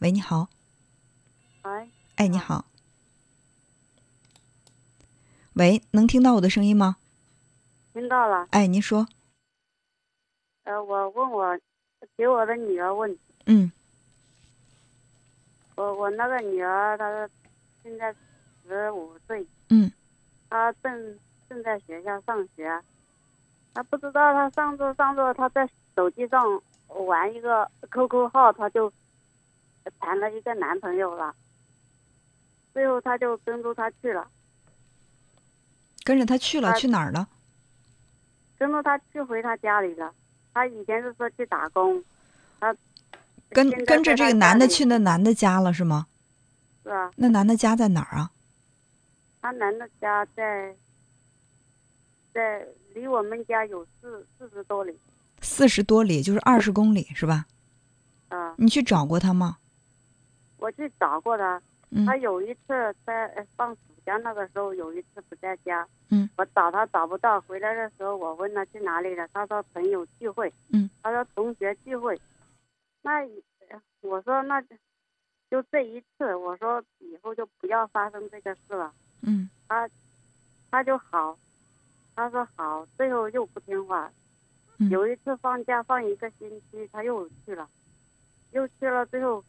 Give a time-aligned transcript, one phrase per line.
[0.00, 0.48] 喂，你好。
[1.62, 2.64] 喂，哎，你好。
[5.54, 6.96] 喂，能听到我的声音吗？
[7.92, 8.48] 听到了。
[8.50, 9.06] 哎，您说。
[10.64, 11.58] 呃，我问我
[12.16, 13.16] 给我的女儿问。
[13.46, 13.70] 嗯。
[15.76, 17.30] 我我那个女儿，她
[17.82, 18.14] 现在
[18.66, 19.46] 十五岁。
[19.68, 19.90] 嗯。
[20.50, 21.18] 她正
[21.48, 22.82] 正在学校上学，
[23.72, 28.92] 她不知道她上着上着，她在手机上玩一个 QQ 号，她就
[29.98, 31.34] 谈了一个男朋友了。
[32.72, 34.28] 最后，她就跟着他去了。
[36.04, 37.28] 跟着他去了，去哪儿了？
[38.58, 40.12] 跟着他去回他家里了。
[40.52, 42.02] 他以前是说去打工，
[42.60, 42.76] 他
[43.48, 46.06] 跟跟着这个男的去那男的家了是吗？
[46.82, 47.10] 是啊。
[47.16, 48.30] 那男的家在哪儿啊？
[49.40, 50.76] 他男的家在
[52.32, 54.98] 在离我们家有四四十多里。
[55.40, 57.46] 四十多里就是二十公里是吧？
[58.28, 58.54] 啊。
[58.58, 59.56] 你去找过他吗？
[60.64, 61.60] 我去找过他。
[61.90, 62.06] 嗯。
[62.06, 63.74] 他有一次在放。
[63.74, 72.20] 暑假那个时候有一次不在家，嗯，我找他找不到，回来的时候我问他去哪里了，他说朋友聚会，嗯，他说同学聚会，
[73.00, 73.26] 那
[74.02, 74.60] 我说那
[75.50, 79.88] 就这一次，我说以后就不要发生这个事了，嗯，他
[80.70, 81.38] 他就好，
[82.14, 84.12] 他说好，最后又不听话，
[84.90, 87.66] 有一次放假放一个星期，他又去了，
[88.50, 89.42] 又去了，最后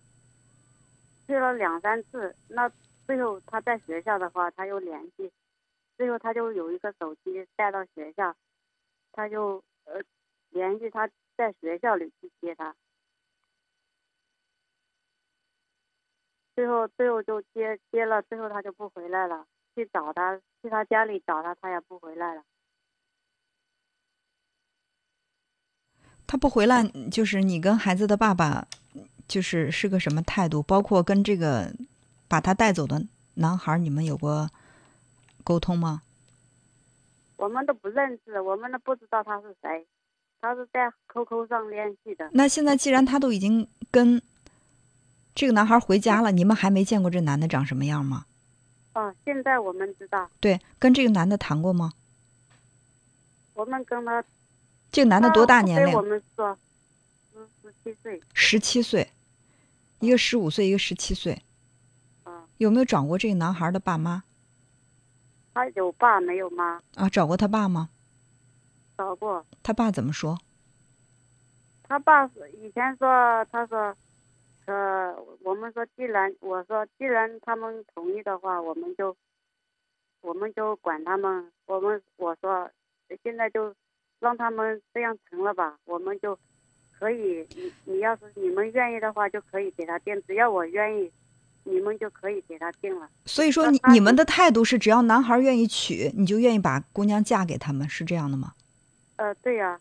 [1.28, 2.72] 去了两三次，那。
[3.08, 5.32] 最后他在学校的话，他又联系，
[5.96, 8.36] 最后他就有一个手机带到学校，
[9.12, 10.02] 他就呃
[10.50, 12.76] 联系他在学校里去接他，
[16.56, 19.46] 最后最后就接接了，最后他就不回来了，
[19.76, 22.44] 去找他去他家里找他，他也不回来了。
[26.26, 28.68] 他不回来，就是你跟孩子的爸爸，
[29.28, 30.62] 就是是个什么态度？
[30.64, 31.74] 包括跟这个。
[32.28, 34.50] 把他带走的男孩，你们有过
[35.44, 36.02] 沟通吗？
[37.38, 39.86] 我们都不认识，我们都不知道他是谁，
[40.42, 42.28] 他是在 QQ 上联系的。
[42.34, 44.20] 那现在既然他都已经跟
[45.36, 48.26] 这个男孩回家了，你们还没见过这男的长什么样吗？
[48.96, 50.28] 哦，现在我们知道。
[50.40, 51.94] 对，跟这个男的谈过吗？
[53.54, 54.26] 我们跟他。
[54.92, 55.94] 这个男的多大年龄？
[55.94, 56.58] 我们说
[57.32, 58.22] 十十七岁。
[58.34, 59.08] 十七岁，
[60.06, 61.42] 一个十五岁，一个十七岁。
[62.58, 64.24] 有没有找过这个男孩的爸妈？
[65.54, 66.80] 他有爸没有妈。
[66.96, 67.90] 啊，找过他爸吗？
[68.96, 69.44] 找过。
[69.64, 70.38] 他爸怎么说？
[71.84, 73.96] 他爸是以前说，他说，
[74.66, 79.16] 呃，我们说既然我说既然他们同意的话，我们就，
[80.22, 81.52] 我们就管他们。
[81.66, 82.70] 我们我说
[83.24, 83.74] 现在就
[84.20, 86.38] 让他们这样成了吧，我们就
[86.98, 87.48] 可以。
[87.56, 91.12] 你你要是你们愿意的话，就可以给他定，只要我愿意。
[91.68, 93.10] 你们就可以给他定了。
[93.26, 98.54] 所以说，你你们的态度是，只要男孩愿意娶，你就愿意把姑娘嫁给他们，是这样的吗？
[99.16, 99.80] 呃，对呀。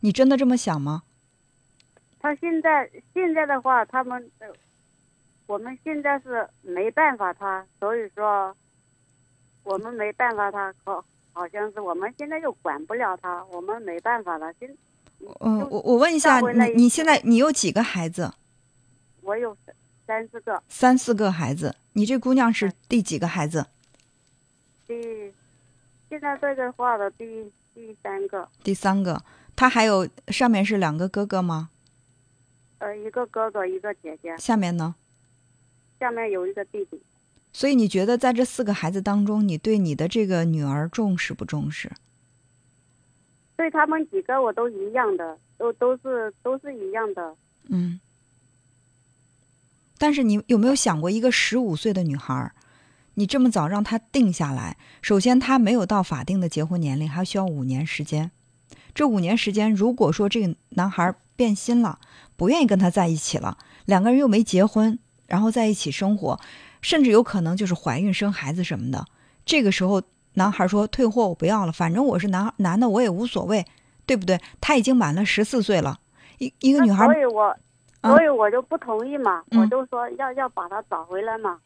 [0.00, 1.02] 你真的这么想吗？
[2.18, 4.30] 他现在现在的话，他们，
[5.46, 8.56] 我们现在是没办法他，所以说，
[9.64, 11.04] 我们没办法他，好，
[11.34, 14.50] 好像是我们现在又管不了他，我们没办法了。
[14.58, 14.74] 现，
[15.40, 18.32] 嗯，我我问一下，你你现在你有几个孩子？
[19.22, 19.56] 我有。
[20.06, 23.66] 三四个，三四个孩子，你这姑娘是第几个孩子？
[24.86, 24.94] 第，
[26.08, 28.48] 现在这个话的第第三个。
[28.64, 29.22] 第三个，
[29.54, 31.68] 她还有上面是两个哥哥吗？
[32.78, 34.34] 呃，一个哥哥，一个姐姐。
[34.38, 34.94] 下面呢？
[36.00, 37.02] 下面有一个弟弟。
[37.52, 41.92] 所以你觉得在这四个孩子当中，你对你的这个女儿重视不重视？
[43.58, 47.34] 对他们几个我都一样的，都都是都是一样的。
[47.68, 47.98] 嗯。
[49.98, 52.52] 但是你有没有想过，一个十五岁的女孩，
[53.14, 58.30] 你这么早让她定下来，首先她没有到法定的结婚年龄，还需要五年时间。
[58.94, 61.98] 这五年时间，如果说这个男孩变心了，
[62.36, 64.96] 不愿意跟她在一起了，两个人又没结婚，
[65.26, 66.38] 然后在一起生活，
[66.80, 69.04] 甚至有可能就是怀孕生孩子什么的。
[69.44, 70.00] 这个时候，
[70.38, 73.66] 男孩说退货我不要了，反正我是男男的，我也无所谓，
[74.06, 74.40] 对不对？
[74.60, 75.98] 他已经满了十四岁了，
[76.38, 77.04] 一一个女孩。
[77.04, 77.54] 所以我。
[78.00, 81.58] 所以我就不同意嘛，我就说要要把他找回来嘛。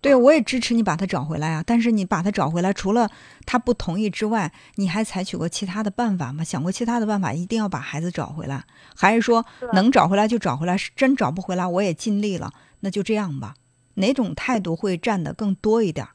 [0.00, 1.62] 对，我也支持你把他找回来啊！
[1.66, 3.10] 但是你把他找回来，除了
[3.44, 6.42] 他不同意之外，你还采取过其他的办法吗？
[6.42, 8.64] 想过其他的办法，一定要把孩子找回来，
[8.96, 9.44] 还是说
[9.74, 10.78] 能找回来就找回来？
[10.78, 13.54] 是真找不回来，我也尽力了，那就这样吧。
[13.96, 16.08] 哪种态度会占的更多一点？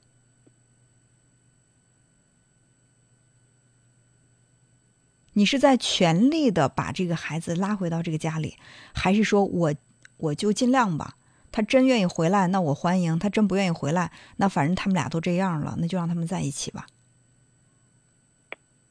[5.35, 8.57] 你是在全力的把这个孩子拉回到这个家里，
[8.93, 9.73] 还是说我
[10.17, 11.15] 我就尽量吧？
[11.51, 16.85] 他真愿意回来，那我欢迎；他真不愿意回来，那反正他们俩都这样了，那就让他们在一起吧。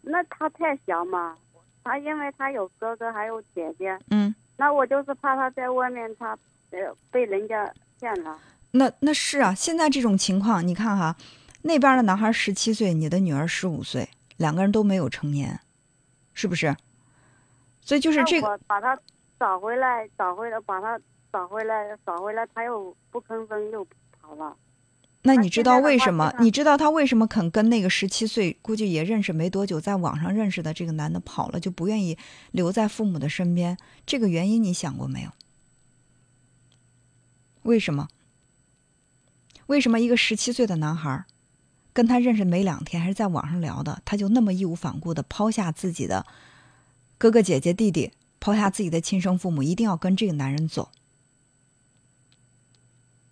[0.01, 1.37] 那他太小嘛，
[1.83, 6.39] 他因为他有哥哥还有姐姐，嗯，那我就是怕他在外面他
[6.71, 6.79] 呃
[7.11, 8.39] 被人家骗了。
[8.73, 11.17] 那那是啊，现在这种情况，你看哈，
[11.63, 15.61] 那边的男孩十七岁，你的女儿十五岁，两个人都没有成年，
[16.35, 16.77] 是不是？
[17.81, 18.99] 所以就是这个，把他
[19.41, 21.01] 找回来，找回来，把他
[21.33, 23.87] 找回来，找回来，他又不吭声，又
[24.21, 24.57] 跑了。
[25.23, 32.19] 那你知道为什么你知道他为什么肯跟那个十七岁，估计也认识没多久，在网上认识的这个男的跑了，就不愿意
[32.51, 33.79] 留在父母的身边？
[34.05, 35.31] 这个原因你想过没有？
[37.63, 38.09] 为什么？
[39.67, 41.25] 为什么一个十七岁的男孩儿，
[41.95, 46.27] 跟他认识没两天，还是在网上聊的，他就那么义无反顾的抛下自己的
[47.17, 50.91] 哥哥姐姐弟弟，抛下自己的亲生父母，一定要跟这个男人走？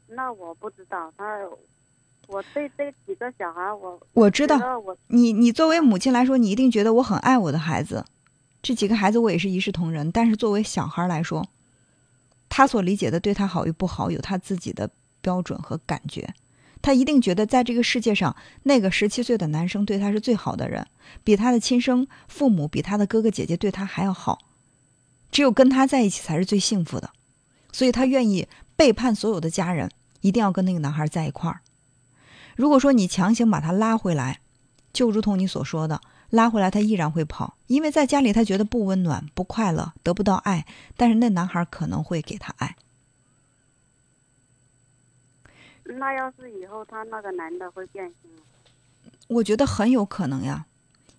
[0.06, 1.24] 那我不知道他，
[2.28, 8.04] 我对这几个小孩，我我知道我你你作为母亲来说，你一定觉得我很爱我的孩子，
[8.62, 10.12] 这几个孩子我也是一视同仁。
[10.12, 11.48] 但是作为小孩来说，
[12.48, 14.88] 他所理解的对他好与不好，有他自己的
[15.20, 16.32] 标准和感觉。
[16.82, 20.84] 他一定觉得在这个世界上，那个十七岁的男生对他是最好的人，
[21.22, 24.40] 比他的亲生父母、比他的哥哥姐姐对他还要好。
[25.30, 27.10] 只有跟他在一起才是最幸福的，
[27.72, 28.46] 所以他愿意
[28.76, 29.88] 背叛所有的家人，
[30.20, 31.60] 一定要跟那个男孩在一块儿。
[32.56, 34.40] 如果说你强行把他拉回来，
[34.92, 40.66] 就如同你所说的，拉回来他依然会跑，因为在家里他觉得不温暖、不快乐，得不到爱。
[40.98, 42.76] 但是那男孩可能会给他爱。
[45.92, 48.42] 那要是以后他那个男的会变心吗，
[49.28, 50.66] 我觉得很有可能呀。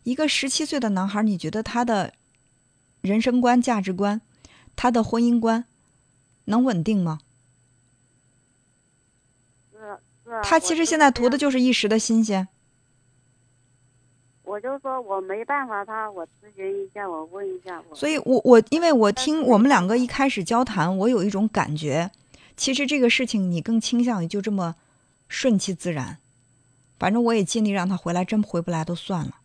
[0.04, 2.14] 一个十七岁的男孩，你觉得他的
[3.02, 4.22] 人生观、价值观、
[4.75, 5.66] 他的婚姻观
[6.46, 7.20] 能稳定吗？
[9.72, 9.78] 是
[10.25, 10.42] 是啊。
[10.42, 12.48] 他其实现在图的就就是一时的新鲜。
[14.44, 17.96] 我就说我没办法，他我咨询一下，我问一下我。
[17.96, 22.12] 所以我我因为我听我们两个一开始交谈，我有一种感觉，
[22.55, 24.75] 其实这个事情你更倾向于就这么
[25.27, 26.19] 顺其自然，
[27.00, 29.39] 反正我也尽力让他回来，真回不来都算了。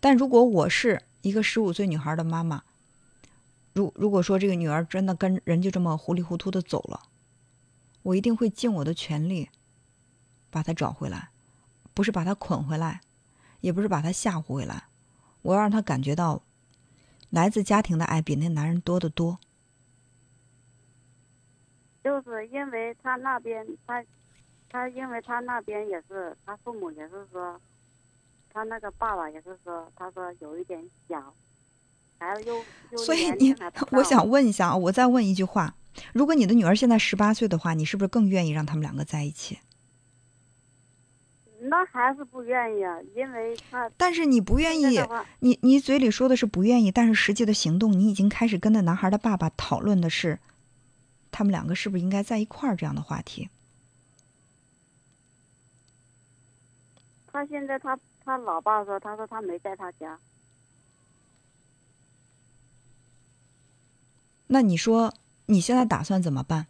[0.00, 2.64] 但如果我是一个十五岁女孩的妈妈，
[3.72, 7.02] 如如果说这个女儿真的跟人就这么糊里糊涂的走了，
[8.02, 9.48] 我一定会尽我的全力
[10.50, 11.28] 把她找回来，
[11.94, 13.02] 不是把她捆回来，
[13.60, 14.84] 也不是把她吓唬回来，
[15.42, 16.42] 我要让她感觉到
[17.28, 19.38] 来自家庭的爱比那男人多得多。
[22.02, 24.02] 就是因为他那边他，
[24.68, 27.60] 他因为他那边也是他父母也是说，
[28.52, 31.34] 他那个爸爸也是说，他说有一点小，
[32.18, 32.54] 孩子又
[32.90, 33.54] 又所以你
[33.92, 35.74] 我想问一下啊，我再问一句话：
[36.12, 39.58] 如果你的女儿现在十八岁的话，你是不是更愿意让他们两个在一起？
[41.62, 44.98] 那还是不愿意啊，因为他但是你不愿意
[45.40, 50.38] 你你嘴里说的是不愿意，但是实际的行动，你已经开始跟那男孩的爸爸讨论的是，
[51.40, 53.48] 他们两个是不是应该在一块儿这样的话题。
[57.32, 60.18] 他现在他他老爸说，他说他没在他家，
[64.48, 65.14] 那你说
[65.46, 66.66] 你现在打算怎么办？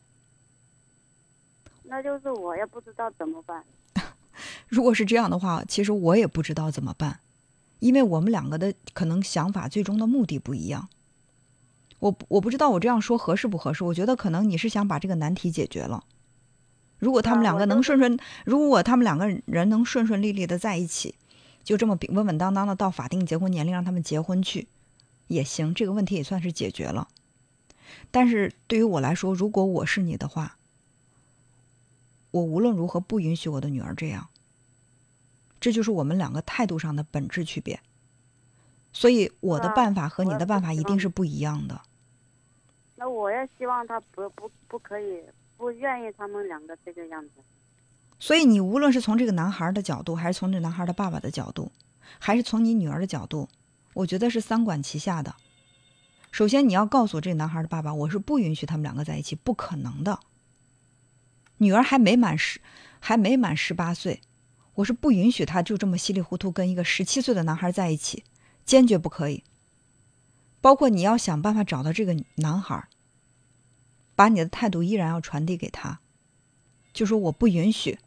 [1.83, 3.65] 那就是我也不知道怎么办。
[4.71, 7.19] 如果是这样的话，其实我也不知道怎么办，
[7.81, 10.89] 因为我们两个的可能想法最终的目的不一样。
[12.01, 13.85] 我我不知道我这样说合适不合适。
[13.85, 16.05] 我觉得可能你是想把这个难题解决了。
[16.99, 21.15] 如果他们两个能顺顺，如果他们两个人能顺顺利利的在一起，
[21.63, 24.69] 就这么稳稳稳当当的到法定结婚年龄让他们结婚去，
[25.29, 27.09] 也行，这个问题也算是解决了。
[28.11, 30.57] 但是对于我来说，如果我是你的话，
[32.31, 34.29] 我无论如何不允许我的女儿这样。
[35.61, 37.81] 这就是我们两个态度上的本质区别。
[38.93, 41.83] 所以我的啊办法和你的办法一定是不一样的。
[43.01, 45.23] 那我也希望他不不不可以，
[45.57, 47.31] 不愿意他们两个这个样子。
[48.19, 51.73] 所以你无论是从这个男孩的角度，还是从这男孩的爸爸的角度，
[52.19, 53.49] 还是从你女儿的角度，
[53.95, 55.35] 我觉得是三管齐下的。
[56.31, 60.21] 首先，你要告诉这男孩的爸爸，我是不允许他们两个在一起，不可能的。
[61.57, 62.61] 女儿还没满十，
[63.01, 64.21] 还没满十八岁，
[64.75, 68.25] 我是不允许她就这么稀里糊涂跟一个十七岁的男孩在一起，
[68.67, 69.43] 坚决不可以。
[70.61, 72.89] 包括你要想办法找到这个男孩，
[74.15, 76.01] 把你的态度依然要传递给他，
[76.93, 77.99] 就说我不允许。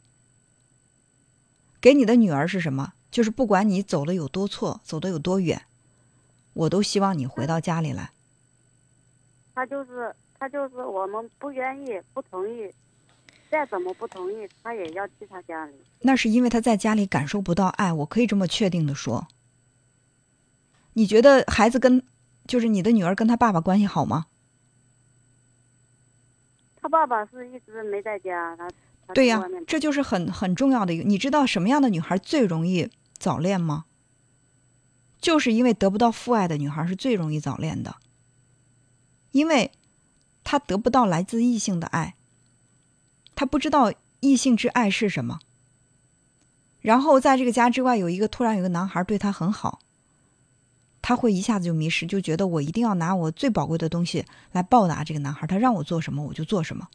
[1.81, 2.93] 给你的女儿是什么？
[3.11, 5.63] 就是不管你走的有多错，走的有多远，
[6.53, 8.11] 我都希望你回到家里来。
[9.53, 12.73] 他就是他就是我们不愿意不同意，
[13.51, 15.73] 再怎么不同意，他也要去他家里。
[15.99, 19.27] 那是因为他在家里感受不到爱，我可以这么确定的说。
[20.93, 22.03] 你觉得孩子跟，
[22.45, 24.27] 就是你的女儿跟她爸爸关系好吗？
[26.75, 28.69] 她爸爸是一直没在家，他
[29.07, 31.03] 他对呀这就是很很重要的一个。
[31.03, 33.85] 你知道什么样的女孩最容易早恋吗？
[35.21, 37.95] 就是因为得不到父爱的女孩是最容易早恋的，
[39.31, 39.71] 因为
[40.43, 42.15] 她得不到来自异性的爱，
[43.33, 45.39] 她不知道异性之爱是什么。
[46.81, 49.79] 然后在这个家之外有一个突然有个男孩对她很好，
[51.03, 56.87] 他会一下子就迷失，就觉得我一定要拿我最宝贵的东西来报答这个男孩，他让我做什么我就做什么。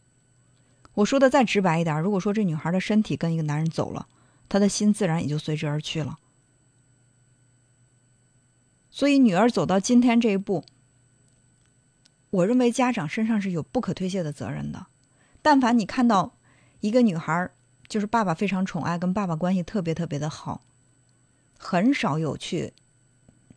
[0.94, 4.08] 我说的再直白一点，如果说这女孩的身体跟一个男人走了，
[4.48, 6.18] 她的心自然也就随之而去了。
[8.90, 10.64] 所以女儿走到今天这一步，
[12.30, 14.86] 我认为家长身上是有不可推卸的责任的。
[15.42, 16.34] 但凡你看到
[16.80, 17.50] 一个女孩，
[17.86, 20.62] 就是爸爸非常宠爱，跟爸爸关系特别特别的好，
[21.58, 22.72] 很少有去，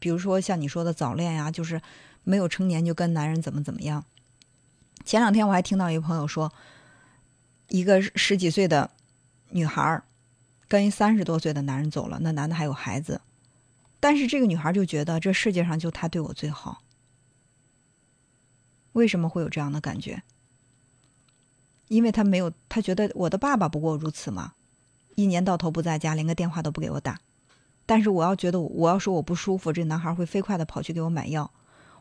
[0.01, 1.79] 比如说像你说的早恋呀、就是
[2.23, 4.03] 没有成年就跟男人怎么怎么样。
[5.05, 6.51] 前两天我还听到一个朋友说，
[7.69, 8.89] 一个十几岁的
[9.51, 10.03] 女孩儿
[10.67, 13.21] 跟三十多岁的男人走了，那男的还有孩子，
[13.99, 16.81] 但是这个女孩就觉得这世界上就他对我最好。
[18.93, 20.23] 为什么会有这样的感觉？
[21.89, 24.53] 因为她没有，她觉得我的爸爸不过如此嘛，
[25.15, 27.19] 一年到头不在家，连个电话都不给我打。
[27.91, 31.51] 但是我要觉得我要说我不舒服，这男孩会飞快的跑去给我买药。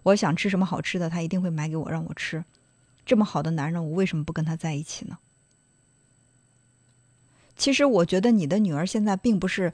[0.04, 2.44] 我想吃什么好吃的，他一定会买给我让我吃。
[3.04, 5.18] 这么好的男人，我为什么不跟他在一起呢？
[7.56, 9.72] 其实我觉得你的女儿现在并不是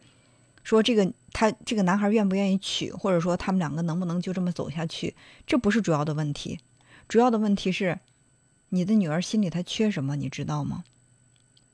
[0.62, 5.14] 说这个他这个男孩愿不愿意娶，或者说他们两个能不能就这么走下去，
[5.46, 6.58] 这不是主要的问题。
[7.08, 8.00] 主要的问题是，
[8.70, 10.85] 你的女儿心里她缺什么，你知道吗？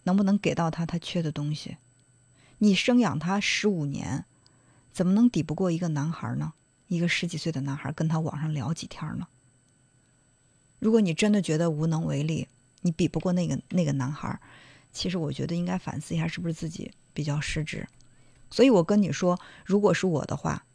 [0.03, 1.77] 能不能给到她她缺的东西？
[2.59, 4.25] 你生养她十五年，
[4.93, 6.53] 怎么能抵不过一个男孩呢？
[6.89, 9.27] 一个十几岁的男孩跟他网上聊几天呢？
[10.79, 12.47] 如果你真的觉得无能为力，
[12.83, 14.39] 你比不过那个那个男孩，
[14.93, 17.89] 其实我觉得应该反思一下，是不是自己比较失职。
[18.51, 20.67] 所以我跟你说，如果是我的话，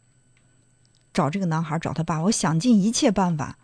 [1.12, 3.56] 找这个男孩，找他爸，我想尽一切办法，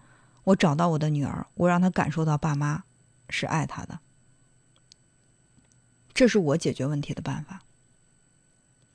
[0.45, 2.85] 我找到我的女儿，我让她感受到爸妈
[3.29, 3.99] 是爱她的，
[6.13, 7.64] 这是我解决问题的办法。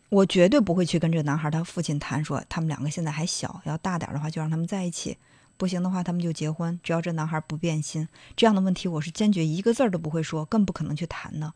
[0.09, 5.17] 我绝对不会去跟这个男孩他父亲谈说，他们两个现在还小，要大点的话就让他们在一起，
[5.55, 6.79] 不行的话他们就结婚。
[6.81, 11.53] 只要这男孩不变心，这样的问题我是坚决一个字儿都不会说，更不可能去谈的。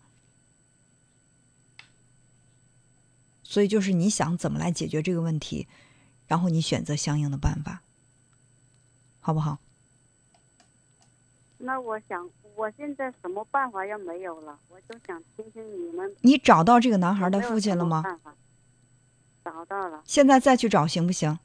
[3.41, 5.67] 所以就是你想怎么来解决这个问题，
[6.27, 7.81] 然后你选择相应的办法，
[9.19, 9.57] 好不好？
[11.57, 17.97] 那我想，我现在什么办法也没有了，我就想听听你们你找到这个男孩的父亲了吗？
[17.97, 18.35] 么办法？
[19.43, 21.37] 找到了，现在再去找行不行？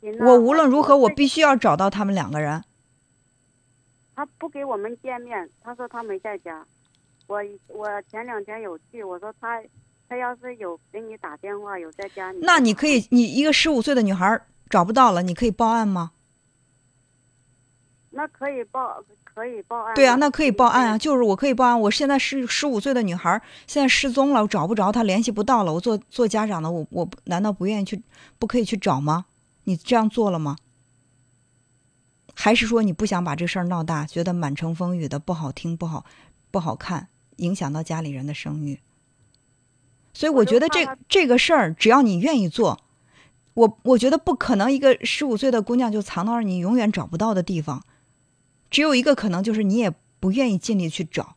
[0.00, 2.62] 行啊我无论如何，我必须要找到他们两个人。
[4.14, 6.64] 他不给我们见面，他说他没在家。
[7.26, 9.62] 我我前两天有去，我说他
[10.08, 16.12] 他要是有给你打电话，有在家里，那你可以，你一个十五岁的女孩找不到了，你可以报案吗？
[18.14, 19.94] 那可以报，可以报案。
[19.94, 20.98] 对啊，那可以报案啊，啊。
[20.98, 21.80] 就是我可以报案。
[21.80, 25.72] 我现在是十五岁的女孩，现在失踪了，我找不着她，联系不到了。
[25.72, 28.00] 我做做家长的，我我难道不愿意去，
[28.38, 29.26] 不可以去找吗？
[29.64, 30.56] 你这样做了吗？
[32.34, 36.04] 还是说你不想把这事儿闹大，觉得满城风雨的不好听、不好
[36.50, 38.80] 不好看，影响到家里人的声誉？
[40.12, 42.80] 所以我觉得这这个事儿，只要你愿意做，
[43.54, 47.82] 我我觉得不可能一个十五岁的姑娘就藏到你永远找不到的地方。
[48.74, 49.88] 只有一个可能，就是你也
[50.18, 51.36] 不愿意尽力去找。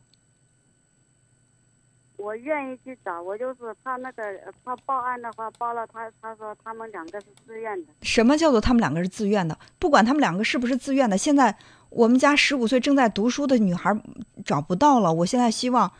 [2.16, 4.24] 我愿意去找，我就是怕那个
[4.64, 7.92] 怕报案的话，报了他，他说他们两个是自愿的。
[8.02, 9.56] 什么叫做他们两个是自愿的？
[9.78, 11.56] 不管他们两个是不是自愿的，现在
[11.90, 13.96] 我们家十五岁正在读书的女孩
[14.44, 15.12] 找不到了。
[15.12, 15.92] 我现在希望，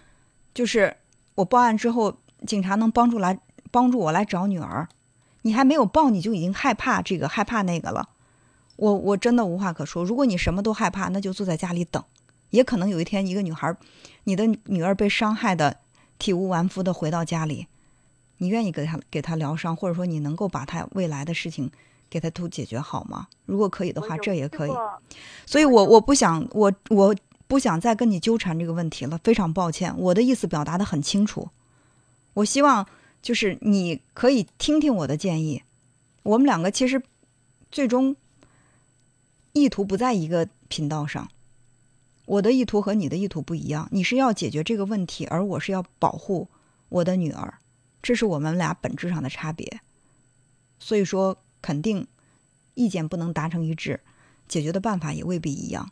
[0.53, 0.97] 就是
[1.37, 2.17] 我报案之后，
[2.49, 3.39] 警察能帮助来
[3.71, 4.89] 帮助我来找女儿。
[5.43, 8.09] 你还没有报，你就已经害怕这个害怕那个了。
[8.79, 10.05] 我我真的无话可说。
[10.05, 12.03] 如果你什么都害怕，那就坐在家里等。
[12.51, 13.77] 也可能有一天，一个女孩，
[14.25, 15.77] 你的女儿被伤害的
[16.19, 17.67] 体无完肤的回到家里，
[18.39, 21.71] 你愿意给她给她疗伤，或者说你能够把她未来的事情
[22.09, 23.27] 给她都解决好吗？
[23.47, 24.71] 如果可以的话，这也可以。
[25.45, 27.15] 所以我我不想我我
[27.47, 31.49] 不想再跟你纠缠这个问题了，非常抱歉，我的意思表达的很清楚。
[32.33, 32.87] 我希望
[33.21, 35.63] 就是你可以听听我的建议。
[36.23, 37.03] 我们两个其实
[37.71, 38.17] 最终
[39.53, 41.31] 意图不在一个频道上，
[42.27, 43.89] 我的意图和你的意图不一样。
[43.91, 46.49] 你是要解决这个问题，而我是要保护
[46.89, 47.59] 我的女儿，
[48.03, 49.81] 这是我们俩本质上的差别。
[50.79, 52.07] 所以说，肯定
[52.75, 54.01] 意见不能达成一致，
[54.47, 55.91] 解决的办法也未必一样。